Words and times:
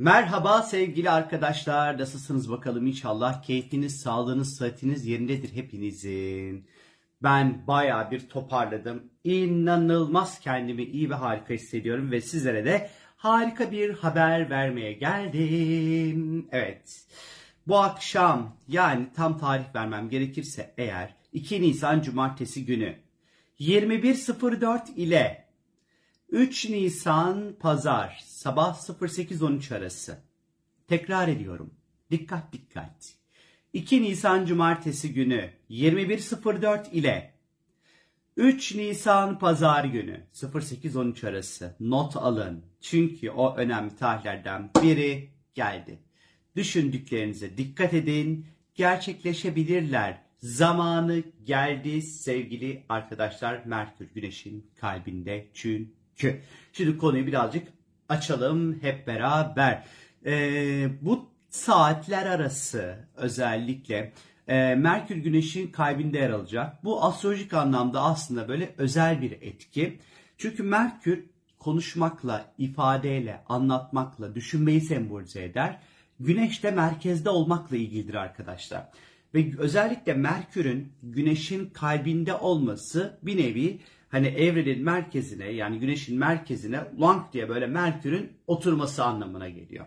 Merhaba 0.00 0.62
sevgili 0.62 1.10
arkadaşlar. 1.10 1.98
Nasılsınız 1.98 2.50
bakalım 2.50 2.86
inşallah. 2.86 3.42
Keyfiniz, 3.42 4.00
sağlığınız, 4.00 4.56
sıhhatiniz 4.56 5.06
yerindedir 5.06 5.54
hepinizin. 5.54 6.66
Ben 7.22 7.66
baya 7.66 8.10
bir 8.10 8.28
toparladım. 8.28 9.02
İnanılmaz 9.24 10.40
kendimi 10.40 10.82
iyi 10.84 11.10
ve 11.10 11.14
harika 11.14 11.54
hissediyorum 11.54 12.10
ve 12.10 12.20
sizlere 12.20 12.64
de 12.64 12.90
harika 13.16 13.72
bir 13.72 13.94
haber 13.94 14.50
vermeye 14.50 14.92
geldim. 14.92 16.48
Evet. 16.52 17.06
Bu 17.66 17.78
akşam 17.78 18.56
yani 18.68 19.06
tam 19.16 19.38
tarih 19.38 19.74
vermem 19.74 20.08
gerekirse 20.08 20.74
eğer 20.78 21.14
2 21.32 21.62
Nisan 21.62 22.00
Cumartesi 22.00 22.66
günü 22.66 22.96
21.04 23.60 24.94
ile 24.94 25.47
3 26.32 26.68
Nisan 26.70 27.56
Pazar 27.60 28.20
sabah 28.24 28.74
08.13 28.74 29.76
arası. 29.76 30.18
Tekrar 30.88 31.28
ediyorum. 31.28 31.74
Dikkat 32.10 32.52
dikkat. 32.52 33.14
2 33.72 34.02
Nisan 34.02 34.46
Cumartesi 34.46 35.12
günü 35.14 35.50
21.04 35.70 36.90
ile 36.90 37.34
3 38.36 38.74
Nisan 38.74 39.38
Pazar 39.38 39.84
günü 39.84 40.26
08.13 40.34 41.28
arası 41.28 41.76
not 41.80 42.16
alın. 42.16 42.64
Çünkü 42.80 43.30
o 43.30 43.56
önemli 43.56 43.96
tarihlerden 43.96 44.70
biri 44.82 45.30
geldi. 45.54 45.98
Düşündüklerinize 46.56 47.56
dikkat 47.56 47.94
edin. 47.94 48.46
Gerçekleşebilirler. 48.74 50.22
Zamanı 50.38 51.22
geldi 51.44 52.02
sevgili 52.02 52.84
arkadaşlar. 52.88 53.64
Merkür 53.64 54.08
Güneş'in 54.14 54.70
kalbinde 54.80 55.46
çünkü. 55.54 55.97
Şimdi 56.72 56.98
konuyu 56.98 57.26
birazcık 57.26 57.68
açalım 58.08 58.82
hep 58.82 59.06
beraber. 59.06 59.84
Ee, 60.26 60.88
bu 61.02 61.28
saatler 61.50 62.26
arası 62.26 62.96
özellikle 63.16 64.12
e, 64.48 64.74
Merkür 64.74 65.16
Güneş'in 65.16 65.66
kalbinde 65.66 66.18
yer 66.18 66.30
alacak. 66.30 66.84
Bu 66.84 67.04
astrolojik 67.04 67.54
anlamda 67.54 68.02
aslında 68.02 68.48
böyle 68.48 68.74
özel 68.78 69.22
bir 69.22 69.32
etki. 69.32 69.98
Çünkü 70.38 70.62
Merkür 70.62 71.24
konuşmakla, 71.58 72.54
ifadeyle, 72.58 73.44
anlatmakla, 73.48 74.34
düşünmeyi 74.34 74.80
sembolize 74.80 75.44
eder. 75.44 75.78
Güneş 76.20 76.62
de 76.62 76.70
merkezde 76.70 77.30
olmakla 77.30 77.76
ilgilidir 77.76 78.14
arkadaşlar. 78.14 78.88
Ve 79.34 79.52
özellikle 79.58 80.14
Merkür'ün 80.14 80.92
Güneş'in 81.02 81.70
kalbinde 81.70 82.34
olması 82.34 83.18
bir 83.22 83.36
nevi 83.36 83.80
hani 84.08 84.26
evrenin 84.26 84.84
merkezine 84.84 85.46
yani 85.46 85.78
Güneş'in 85.78 86.18
merkezine 86.18 86.80
lang 87.00 87.32
diye 87.32 87.48
böyle 87.48 87.66
Merkür'ün 87.66 88.32
oturması 88.46 89.04
anlamına 89.04 89.48
geliyor. 89.48 89.86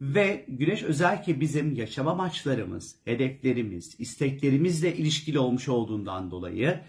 Ve 0.00 0.44
Güneş 0.48 0.82
özellikle 0.82 1.40
bizim 1.40 1.74
yaşam 1.74 2.08
amaçlarımız, 2.08 2.96
hedeflerimiz, 3.04 3.96
isteklerimizle 3.98 4.96
ilişkili 4.96 5.38
olmuş 5.38 5.68
olduğundan 5.68 6.30
dolayı 6.30 6.80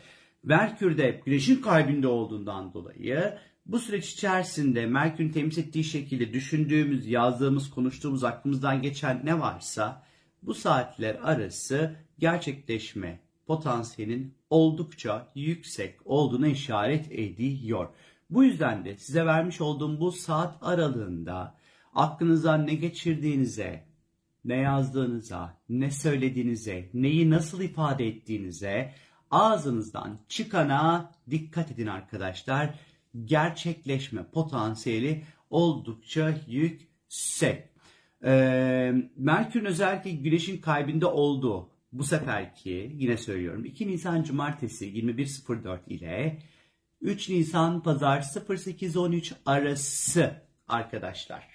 Merkür 0.44 0.98
de 0.98 1.22
Güneş'in 1.26 1.62
kalbinde 1.62 2.08
olduğundan 2.08 2.74
dolayı 2.74 3.38
bu 3.66 3.80
süreç 3.80 4.14
içerisinde 4.14 4.86
Merkür'ün 4.86 5.32
temsil 5.32 5.64
ettiği 5.64 5.84
şekilde 5.84 6.34
düşündüğümüz, 6.34 7.08
yazdığımız, 7.08 7.70
konuştuğumuz, 7.70 8.24
aklımızdan 8.24 8.82
geçen 8.82 9.26
ne 9.26 9.40
varsa 9.40 10.04
bu 10.42 10.54
saatler 10.54 11.16
arası 11.16 11.96
gerçekleşme 12.20 13.20
potansiyelin 13.47 14.36
oldukça 14.49 15.31
yüksek 15.36 15.99
olduğuna 16.05 16.47
işaret 16.47 17.11
ediyor. 17.11 17.89
Bu 18.30 18.44
yüzden 18.44 18.86
de 18.86 18.97
size 18.97 19.25
vermiş 19.25 19.61
olduğum 19.61 19.99
bu 19.99 20.11
saat 20.11 20.58
aralığında 20.61 21.55
aklınızdan 21.95 22.67
ne 22.67 22.75
geçirdiğinize, 22.75 23.86
ne 24.45 24.55
yazdığınıza, 24.55 25.58
ne 25.69 25.91
söylediğinize, 25.91 26.89
neyi 26.94 27.30
nasıl 27.30 27.61
ifade 27.61 28.08
ettiğinize, 28.08 28.94
ağzınızdan 29.31 30.20
çıkana 30.27 31.11
dikkat 31.30 31.71
edin 31.71 31.87
arkadaşlar. 31.87 32.70
Gerçekleşme 33.26 34.23
potansiyeli 34.23 35.23
oldukça 35.49 36.36
yüksek. 36.48 37.70
Ee, 38.26 38.93
Merkür'ün 39.15 39.65
özellikle 39.65 40.11
Güneş'in 40.11 40.58
kalbinde 40.61 41.05
olduğu 41.05 41.73
bu 41.93 42.04
seferki 42.04 42.92
yine 42.98 43.17
söylüyorum 43.17 43.65
2 43.65 43.87
Nisan 43.87 44.23
Cumartesi 44.23 44.86
21.04 44.86 45.80
ile 45.87 46.39
3 47.02 47.30
Nisan 47.30 47.83
Pazar 47.83 48.21
08.13 48.21 49.33
arası 49.45 50.32
arkadaşlar. 50.67 51.48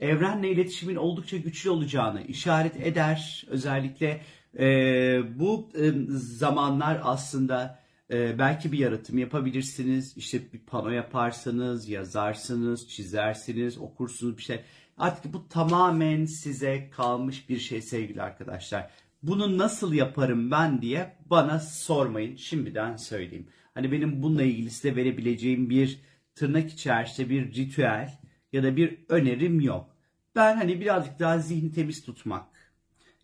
Evrenle 0.00 0.50
iletişimin 0.50 0.96
oldukça 0.96 1.36
güçlü 1.36 1.70
olacağını 1.70 2.22
işaret 2.22 2.86
eder. 2.86 3.46
Özellikle 3.48 4.20
e, 4.58 5.20
bu 5.38 5.70
e, 5.74 5.92
zamanlar 6.16 7.00
aslında 7.02 7.78
e, 8.10 8.38
belki 8.38 8.72
bir 8.72 8.78
yaratım 8.78 9.18
yapabilirsiniz. 9.18 10.16
İşte 10.16 10.52
bir 10.52 10.58
pano 10.58 10.90
yaparsınız, 10.90 11.88
yazarsınız, 11.88 12.88
çizersiniz, 12.88 13.78
okursunuz 13.78 14.38
bir 14.38 14.42
şey. 14.42 14.60
Artık 14.98 15.32
bu 15.32 15.48
tamamen 15.48 16.24
size 16.24 16.90
kalmış 16.90 17.48
bir 17.48 17.58
şey 17.58 17.82
sevgili 17.82 18.22
arkadaşlar. 18.22 18.90
Bunu 19.22 19.58
nasıl 19.58 19.92
yaparım 19.92 20.50
ben 20.50 20.82
diye 20.82 21.16
bana 21.26 21.58
sormayın. 21.58 22.36
Şimdiden 22.36 22.96
söyleyeyim. 22.96 23.48
Hani 23.74 23.92
benim 23.92 24.22
bununla 24.22 24.42
ilgili 24.42 24.70
size 24.70 24.96
verebileceğim 24.96 25.70
bir 25.70 26.00
tırnak 26.34 26.70
içerisinde 26.70 27.30
bir 27.30 27.54
ritüel 27.54 28.18
ya 28.52 28.62
da 28.62 28.76
bir 28.76 28.98
önerim 29.08 29.60
yok. 29.60 29.96
Ben 30.36 30.56
hani 30.56 30.80
birazcık 30.80 31.18
daha 31.18 31.38
zihni 31.38 31.72
temiz 31.72 32.04
tutmak, 32.04 32.46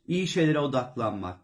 iyi 0.06 0.26
şeylere 0.26 0.58
odaklanmak, 0.58 1.40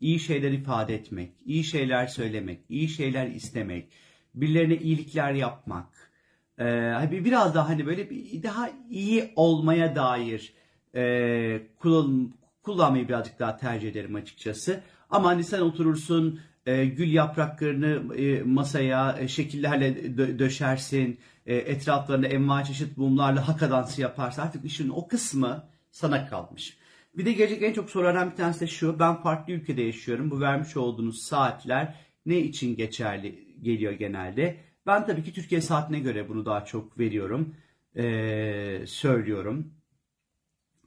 iyi 0.00 0.20
şeyler 0.20 0.52
ifade 0.52 0.94
etmek, 0.94 1.32
iyi 1.44 1.64
şeyler 1.64 2.06
söylemek, 2.06 2.60
iyi 2.68 2.88
şeyler 2.88 3.26
istemek, 3.26 3.92
birilerine 4.34 4.76
iyilikler 4.76 5.32
yapmak, 5.32 6.10
ee, 6.58 7.24
biraz 7.24 7.54
daha 7.54 7.68
hani 7.68 7.86
böyle 7.86 8.10
bir 8.10 8.42
daha 8.42 8.70
iyi 8.90 9.32
olmaya 9.36 9.96
dair 9.96 10.54
e, 10.94 11.62
kullan, 11.78 12.34
kullanmayı 12.62 13.08
birazcık 13.08 13.38
daha 13.38 13.56
tercih 13.56 13.88
ederim 13.88 14.14
açıkçası. 14.14 14.80
Ama 15.10 15.28
hani 15.28 15.44
sen 15.44 15.60
oturursun 15.60 16.40
e, 16.66 16.84
gül 16.84 17.12
yapraklarını 17.12 18.16
e, 18.16 18.42
masaya 18.42 19.18
e, 19.18 19.28
şekillerle 19.28 19.88
dö- 19.88 20.38
döşersin, 20.38 21.18
e, 21.46 21.56
etraflarında 21.56 22.26
envai 22.26 22.64
çeşit 22.64 22.96
mumlarla 22.96 23.48
haka 23.48 23.70
dansı 23.70 24.00
yaparsın. 24.00 24.42
Artık 24.42 24.64
işin 24.64 24.88
o 24.88 25.08
kısmı 25.08 25.64
sana 25.90 26.26
kalmış. 26.26 26.78
Bir 27.16 27.26
de 27.26 27.32
gelecek 27.32 27.62
en 27.62 27.72
çok 27.72 27.90
sorulan 27.90 28.30
bir 28.30 28.36
tanesi 28.36 28.60
de 28.60 28.66
şu. 28.66 28.98
Ben 28.98 29.22
farklı 29.22 29.52
ülkede 29.52 29.82
yaşıyorum. 29.82 30.30
Bu 30.30 30.40
vermiş 30.40 30.76
olduğunuz 30.76 31.22
saatler 31.22 31.94
ne 32.26 32.38
için 32.38 32.76
geçerli 32.76 33.56
geliyor 33.62 33.92
genelde? 33.92 34.56
Ben 34.86 35.06
tabii 35.06 35.24
ki 35.24 35.32
Türkiye 35.32 35.60
saatine 35.60 36.00
göre 36.00 36.28
bunu 36.28 36.46
daha 36.46 36.64
çok 36.64 36.98
veriyorum. 36.98 37.54
Ee, 37.96 38.82
söylüyorum 38.86 39.74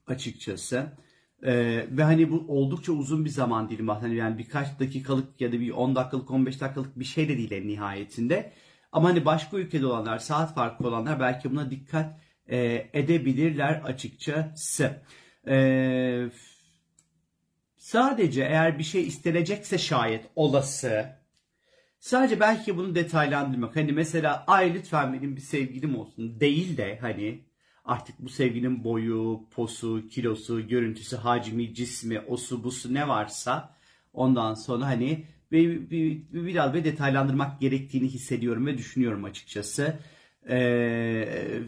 açıkçası. 0.08 0.88
Ee, 1.46 1.86
ve 1.92 2.04
hani 2.04 2.32
bu 2.32 2.46
oldukça 2.48 2.92
uzun 2.92 3.26
bir 3.26 3.30
zaman 3.30 3.70
dilimi 3.70 3.92
hani 3.92 4.16
yani 4.16 4.38
birkaç 4.38 4.80
dakikalık 4.80 5.42
ya 5.42 5.52
da 5.52 5.60
bir 5.60 5.72
10 5.72 5.96
dakikalık 5.96 6.32
15 6.32 6.62
dakikalık 6.62 7.00
bir 7.00 7.06
şey 7.06 7.30
de 7.30 7.38
değil 7.38 7.52
en 7.52 7.68
nihayetinde. 7.68 8.54
Ama 8.92 9.10
hani 9.10 9.26
başka 9.26 9.58
ülkede 9.58 9.86
olanlar, 9.86 10.20
saat 10.20 10.56
farkı 10.56 10.88
olanlar 10.88 11.20
belki 11.20 11.52
buna 11.52 11.72
dikkat 11.72 12.20
e, 12.48 12.88
edebilirler 12.94 13.82
açıkçası. 13.86 15.02
Ee, 15.48 16.26
sadece 17.78 18.44
eğer 18.44 18.80
bir 18.80 18.84
şey 18.84 19.08
istenecekse 19.08 19.78
şayet 19.78 20.26
olası 20.36 21.06
sadece 22.00 22.40
belki 22.40 22.78
bunu 22.78 22.96
detaylandırmak. 22.96 23.76
Hani 23.76 23.92
mesela 23.92 24.44
ay 24.48 24.74
lütfen 24.74 25.14
benim 25.14 25.36
bir 25.36 25.42
sevgilim 25.42 25.96
olsun 25.96 26.40
değil 26.40 26.78
de 26.78 26.98
hani 27.02 27.42
artık 27.86 28.20
bu 28.20 28.30
sevginin 28.30 28.84
boyu, 28.84 29.48
posu, 29.52 30.08
kilosu, 30.08 30.68
görüntüsü, 30.68 31.16
hacmi, 31.16 31.74
cismi, 31.74 32.20
osu, 32.20 32.64
busu 32.64 32.94
ne 32.94 33.08
varsa 33.08 33.78
ondan 34.14 34.54
sonra 34.54 34.86
hani 34.86 35.26
bir, 35.52 35.90
bir, 35.90 36.34
bir, 36.34 36.46
biraz 36.46 36.74
bir 36.74 36.84
detaylandırmak 36.84 37.62
gerektiğini 37.62 38.08
hissediyorum 38.08 38.66
ve 38.66 38.78
düşünüyorum 38.78 39.24
açıkçası. 39.24 40.00
Ee, 40.50 41.60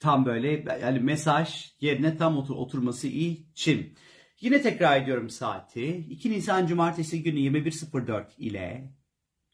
tam 0.00 0.26
böyle 0.26 0.78
yani 0.82 0.98
mesaj 0.98 1.72
yerine 1.80 2.16
tam 2.16 2.38
otur, 2.38 2.54
oturması 2.56 3.06
için. 3.06 3.94
Yine 4.40 4.62
tekrar 4.62 5.02
ediyorum 5.02 5.30
saati. 5.30 5.86
2 5.86 6.30
Nisan 6.30 6.66
Cumartesi 6.66 7.22
günü 7.22 7.38
21.04 7.38 8.24
ile 8.38 8.94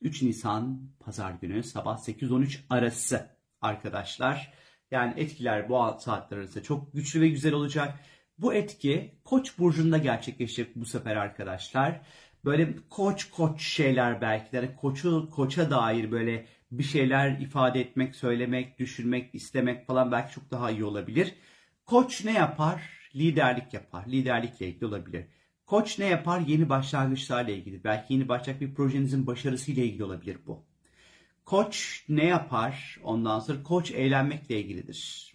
3 0.00 0.23
Nisan 0.23 0.91
Pazar 1.00 1.32
günü 1.32 1.62
sabah 1.62 1.99
8.13 1.99 2.59
arası 2.70 3.31
arkadaşlar. 3.61 4.52
Yani 4.91 5.15
etkiler 5.17 5.69
bu 5.69 5.97
saatler 6.00 6.38
arasında 6.38 6.65
çok 6.65 6.93
güçlü 6.94 7.21
ve 7.21 7.29
güzel 7.29 7.53
olacak. 7.53 8.00
Bu 8.38 8.55
etki 8.55 9.15
Koç 9.25 9.59
burcunda 9.59 9.99
gerçekleşecek 9.99 10.77
bu 10.77 10.85
sefer 10.85 11.17
arkadaşlar. 11.17 12.00
Böyle 12.44 12.75
koç 12.91 13.31
koç 13.31 13.62
şeyler 13.62 14.21
belki 14.21 14.53
de 14.53 14.56
yani 14.56 14.77
koçu 14.77 15.31
koça 15.31 15.71
dair 15.71 16.11
böyle 16.11 16.47
bir 16.73 16.83
şeyler 16.83 17.38
ifade 17.41 17.81
etmek, 17.81 18.17
söylemek, 18.17 18.79
düşünmek, 18.79 19.35
istemek 19.35 19.87
falan 19.87 20.12
belki 20.12 20.35
çok 20.35 20.50
daha 20.50 20.71
iyi 20.71 20.85
olabilir. 20.85 21.35
Koç 21.87 22.25
ne 22.25 22.33
yapar? 22.33 22.83
Liderlik 23.15 23.75
yapar. 23.75 24.05
Liderlikle 24.06 24.69
ilgili 24.69 24.87
olabilir. 24.87 25.27
Koç 25.67 25.99
ne 25.99 26.05
yapar? 26.06 26.41
Yeni 26.41 26.69
başlangıçlarla 26.69 27.50
ilgili. 27.50 27.85
Belki 27.85 28.15
yeni 28.15 28.29
başlayacak 28.29 28.61
bir 28.61 28.75
projenizin 28.75 29.27
başarısıyla 29.27 29.83
ilgili 29.85 30.05
olabilir 30.05 30.38
bu. 30.47 30.65
Koç 31.46 32.04
ne 32.08 32.25
yapar? 32.25 32.98
Ondan 33.04 33.40
sonra 33.40 33.62
koç 33.62 33.90
eğlenmekle 33.90 34.60
ilgilidir. 34.60 35.32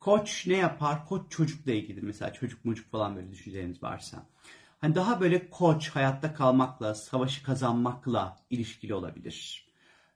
Koç 0.00 0.46
ne 0.46 0.56
yapar? 0.56 1.06
Koç 1.06 1.22
çocukla 1.30 1.72
ilgili. 1.72 2.02
Mesela 2.02 2.32
çocuk 2.32 2.64
mucuk 2.64 2.90
falan 2.90 3.16
böyle 3.16 3.30
düşünceleriniz 3.30 3.82
varsa. 3.82 4.26
Hani 4.80 4.94
daha 4.94 5.20
böyle 5.20 5.50
koç 5.50 5.88
hayatta 5.90 6.34
kalmakla, 6.34 6.94
savaşı 6.94 7.42
kazanmakla 7.42 8.36
ilişkili 8.50 8.94
olabilir. 8.94 9.66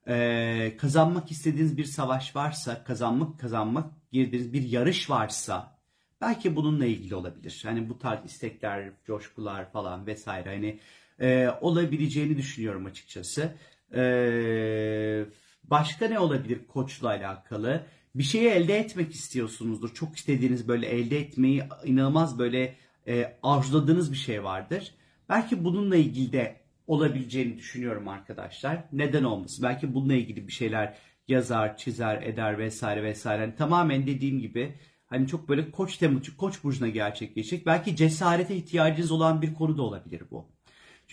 Ee, 0.09 0.77
kazanmak 0.79 1.31
istediğiniz 1.31 1.77
bir 1.77 1.85
savaş 1.85 2.37
varsa, 2.37 2.85
kazanmak 2.85 3.41
kazanmak 3.41 3.93
girdiğiniz 4.13 4.53
bir 4.53 4.63
yarış 4.63 5.11
varsa 5.11 5.79
belki 6.21 6.57
bununla 6.57 6.87
ilgili 6.87 7.15
olabilir. 7.15 7.61
Hani 7.63 7.89
bu 7.89 7.99
tarz 7.99 8.25
istekler, 8.25 8.91
coşkular 9.07 9.73
falan 9.73 10.07
vesaire 10.07 10.49
hani 10.55 10.81
e, 11.21 11.49
olabileceğini 11.61 12.37
düşünüyorum 12.37 12.87
açıkçası. 12.87 13.55
Ee, 13.97 15.25
başka 15.65 16.09
ne 16.09 16.19
olabilir 16.19 16.59
koçla 16.69 17.09
alakalı? 17.09 17.87
Bir 18.15 18.23
şeyi 18.23 18.49
elde 18.49 18.79
etmek 18.79 19.15
istiyorsunuzdur. 19.15 19.95
Çok 19.95 20.17
istediğiniz 20.17 20.69
böyle 20.69 20.87
elde 20.87 21.19
etmeyi 21.19 21.63
inanılmaz 21.85 22.39
böyle 22.39 22.77
e, 23.09 23.37
arzuladığınız 23.43 24.13
bir 24.13 24.17
şey 24.17 24.45
vardır. 24.45 24.95
Belki 25.29 25.65
bununla 25.65 25.97
ilgili 25.97 26.33
de 26.33 26.57
olabileceğini 26.87 27.59
düşünüyorum 27.59 28.09
arkadaşlar. 28.09 28.85
Neden 28.93 29.25
olmasın? 29.25 29.63
Belki 29.63 29.95
bununla 29.95 30.15
ilgili 30.15 30.49
bir 30.49 30.53
şeyler 30.53 30.99
yazar, 31.29 31.77
çizer, 31.77 32.23
eder 32.23 32.59
vesaire 32.59 33.03
vesaire. 33.03 33.43
Yani 33.43 33.55
tamamen 33.55 34.07
dediğim 34.07 34.41
gibi 34.41 34.75
hani 35.07 35.29
çok 35.29 35.49
böyle 35.49 35.71
koç 35.71 35.97
temuçu, 35.97 36.37
koç 36.37 36.65
burcuna 36.65 36.89
gerçekleşecek. 36.89 37.67
Belki 37.67 37.97
cesarete 37.97 38.57
ihtiyacınız 38.57 39.11
olan 39.11 39.43
bir 39.43 39.55
konu 39.55 39.79
da 39.79 39.83
olabilir 39.83 40.23
bu. 40.31 40.54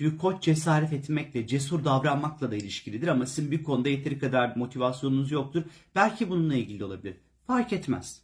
Çünkü 0.02 0.18
koç 0.18 0.44
cesaret 0.44 0.94
etmekle, 0.94 1.48
cesur 1.48 1.84
davranmakla 1.86 2.52
da 2.52 2.56
ilişkilidir 2.56 3.08
ama 3.08 3.26
sizin 3.26 3.52
bir 3.52 3.64
konuda 3.64 3.90
yeteri 3.90 4.20
kadar 4.20 4.56
motivasyonunuz 4.56 5.32
yoktur. 5.32 5.64
Belki 5.96 6.30
bununla 6.30 6.56
ilgili 6.56 6.84
olabilir. 6.84 7.16
Fark 7.48 7.74
etmez. 7.74 8.22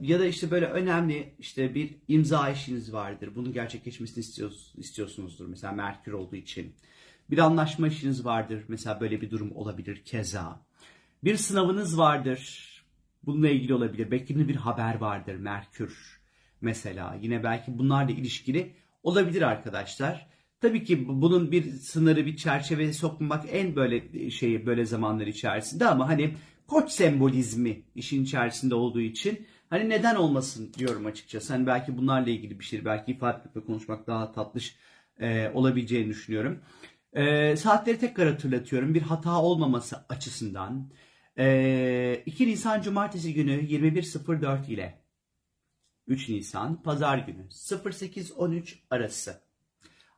Ya 0.00 0.20
da 0.20 0.26
işte 0.26 0.50
böyle 0.50 0.66
önemli 0.66 1.34
işte 1.38 1.74
bir 1.74 1.96
imza 2.08 2.50
işiniz 2.50 2.92
vardır. 2.92 3.30
Bunun 3.34 3.52
gerçekleşmesini 3.52 4.50
istiyorsunuzdur. 4.76 5.46
Mesela 5.46 5.72
Merkür 5.72 6.12
olduğu 6.12 6.36
için. 6.36 6.74
Bir 7.30 7.38
anlaşma 7.38 7.88
işiniz 7.88 8.24
vardır. 8.24 8.64
Mesela 8.68 9.00
böyle 9.00 9.20
bir 9.20 9.30
durum 9.30 9.52
olabilir 9.56 10.04
keza. 10.04 10.60
Bir 11.24 11.36
sınavınız 11.36 11.98
vardır. 11.98 12.70
Bununla 13.22 13.48
ilgili 13.48 13.74
olabilir. 13.74 14.10
Beklediğiniz 14.10 14.48
bir 14.48 14.56
haber 14.56 14.94
vardır. 14.94 15.34
Merkür 15.34 16.20
mesela. 16.60 17.18
Yine 17.22 17.44
belki 17.44 17.78
bunlarla 17.78 18.12
ilişkili 18.12 18.74
olabilir 19.02 19.42
arkadaşlar. 19.42 20.33
Tabii 20.60 20.84
ki 20.84 21.08
bunun 21.08 21.52
bir 21.52 21.72
sınırı, 21.72 22.26
bir 22.26 22.36
çerçeve 22.36 22.92
sokmak 22.92 23.44
en 23.50 23.76
böyle 23.76 24.30
şeyi 24.30 24.66
böyle 24.66 24.86
zamanlar 24.86 25.26
içerisinde 25.26 25.86
ama 25.86 26.08
hani 26.08 26.34
koç 26.66 26.90
sembolizmi 26.90 27.82
işin 27.94 28.24
içerisinde 28.24 28.74
olduğu 28.74 29.00
için 29.00 29.46
hani 29.70 29.88
neden 29.88 30.14
olmasın 30.14 30.72
diyorum 30.78 31.06
açıkçası. 31.06 31.52
Hani 31.52 31.66
belki 31.66 31.98
bunlarla 31.98 32.30
ilgili 32.30 32.58
bir 32.58 32.64
şey, 32.64 32.84
belki 32.84 33.12
ifade 33.12 33.60
konuşmak 33.66 34.06
daha 34.06 34.32
tatlış 34.32 34.76
e, 35.20 35.50
olabileceğini 35.54 36.08
düşünüyorum. 36.08 36.60
E, 37.12 37.56
saatleri 37.56 37.98
tekrar 37.98 38.28
hatırlatıyorum. 38.30 38.94
Bir 38.94 39.02
hata 39.02 39.42
olmaması 39.42 39.96
açısından. 40.08 40.90
E, 41.38 42.22
2 42.26 42.46
Nisan 42.46 42.82
Cumartesi 42.82 43.34
günü 43.34 43.52
21.04 43.52 44.70
ile 44.70 45.04
3 46.06 46.28
Nisan 46.28 46.82
Pazar 46.82 47.18
günü 47.18 47.46
08.13 47.48 48.74
arası 48.90 49.43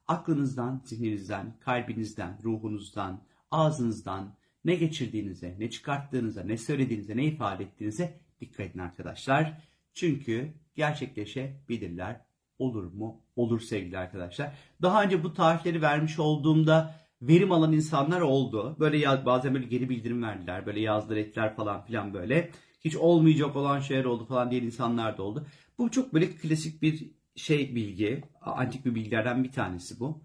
aklınızdan, 0.09 0.83
zihninizden, 0.85 1.57
kalbinizden, 1.61 2.39
ruhunuzdan, 2.45 3.23
ağzınızdan 3.51 4.35
ne 4.65 4.75
geçirdiğinize, 4.75 5.57
ne 5.59 5.71
çıkarttığınıza, 5.71 6.43
ne 6.43 6.57
söylediğinize, 6.57 7.17
ne 7.17 7.25
ifade 7.25 7.65
ettiğinize 7.65 8.21
dikkat 8.41 8.61
edin 8.61 8.79
arkadaşlar. 8.79 9.63
Çünkü 9.95 10.53
gerçekleşebilirler. 10.75 12.27
Olur 12.59 12.93
mu? 12.93 13.23
Olur 13.37 13.61
sevgili 13.61 13.99
arkadaşlar. 13.99 14.53
Daha 14.83 15.03
önce 15.03 15.25
bu 15.25 15.35
tarihleri 15.35 15.83
vermiş 15.83 16.19
olduğumda 16.19 16.95
verim 17.23 17.53
alan 17.53 17.73
insanlar 17.73 18.21
oldu. 18.21 18.77
Böyle 18.81 18.99
yaz, 18.99 19.27
bazen 19.27 19.55
böyle 19.55 19.67
geri 19.67 19.89
bildirim 19.89 20.23
verdiler. 20.23 20.67
Böyle 20.67 20.81
yazdılar 20.81 21.17
ettiler 21.17 21.57
falan 21.57 21.85
filan 21.85 22.15
böyle. 22.15 22.51
Hiç 22.81 22.97
olmayacak 22.97 23.57
olan 23.57 23.81
şeyler 23.81 24.05
oldu 24.05 24.27
falan 24.27 24.51
diyen 24.51 24.63
insanlar 24.63 25.19
da 25.19 25.23
oldu. 25.23 25.47
Bu 25.79 25.91
çok 25.91 26.15
böyle 26.15 26.31
klasik 26.31 26.83
bir 26.83 27.11
şey 27.37 27.75
bilgi, 27.75 28.25
antik 28.41 28.85
bir 28.85 28.95
bilgilerden 28.95 29.45
bir 29.45 29.53
tanesi 29.53 30.01
bu. 30.01 30.23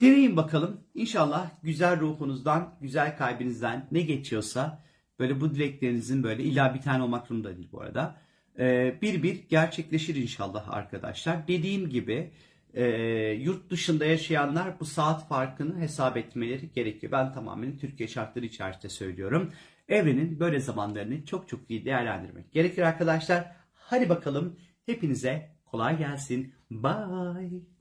Deneyin 0.00 0.36
bakalım. 0.36 0.80
İnşallah 0.94 1.50
güzel 1.62 2.00
ruhunuzdan, 2.00 2.74
güzel 2.80 3.16
kalbinizden 3.16 3.88
ne 3.92 4.00
geçiyorsa 4.00 4.84
böyle 5.18 5.40
bu 5.40 5.54
dileklerinizin 5.54 6.22
böyle 6.22 6.42
illa 6.42 6.74
bir 6.74 6.80
tane 6.80 7.02
olmak 7.02 7.26
zorunda 7.26 7.56
değil 7.56 7.68
bu 7.72 7.80
arada. 7.80 8.16
Ee, 8.58 8.98
bir 9.02 9.22
bir 9.22 9.48
gerçekleşir 9.48 10.14
inşallah 10.14 10.70
arkadaşlar. 10.70 11.48
Dediğim 11.48 11.88
gibi 11.88 12.30
e, 12.74 12.84
yurt 13.40 13.70
dışında 13.70 14.04
yaşayanlar 14.04 14.80
bu 14.80 14.84
saat 14.84 15.28
farkını 15.28 15.80
hesap 15.80 16.16
etmeleri 16.16 16.72
gerekiyor. 16.72 17.12
Ben 17.12 17.32
tamamen 17.32 17.78
Türkiye 17.78 18.08
şartları 18.08 18.46
içerisinde 18.46 18.88
söylüyorum. 18.88 19.52
Evrenin 19.88 20.40
böyle 20.40 20.60
zamanlarını 20.60 21.24
çok 21.24 21.48
çok 21.48 21.70
iyi 21.70 21.84
değerlendirmek 21.84 22.52
gerekir 22.52 22.82
arkadaşlar. 22.82 23.52
Hadi 23.72 24.08
bakalım 24.08 24.56
hepinize 24.86 25.53
Kolay 25.74 25.98
gelsin. 25.98 26.54
Bye. 26.70 27.73